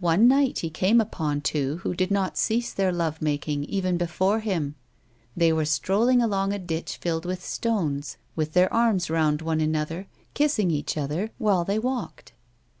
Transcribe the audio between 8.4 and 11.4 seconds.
their arms i ound one another, kissing each other